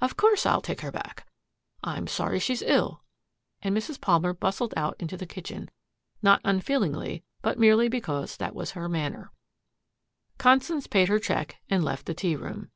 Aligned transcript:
"Of 0.00 0.16
course 0.16 0.46
I'll 0.46 0.62
take 0.62 0.80
her 0.80 0.90
back. 0.90 1.26
I'm 1.84 2.06
sorry 2.06 2.38
she's 2.38 2.62
ill," 2.62 3.02
and 3.60 3.76
Mrs. 3.76 4.00
Palmer 4.00 4.32
bustled 4.32 4.72
out 4.78 4.96
into 4.98 5.14
the 5.18 5.26
kitchen, 5.26 5.70
not 6.22 6.40
unfeelingly 6.42 7.22
but 7.42 7.58
merely 7.58 7.90
because 7.90 8.38
that 8.38 8.54
was 8.54 8.70
her 8.70 8.88
manner. 8.88 9.30
Constance 10.38 10.86
paid 10.86 11.08
her 11.08 11.18
check 11.18 11.58
and 11.68 11.84
left 11.84 12.06
the 12.06 12.14
tea 12.14 12.34
room. 12.34 12.70